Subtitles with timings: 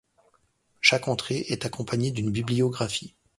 [0.79, 3.13] Chaque entrée est accompagnée d'une bibliographie.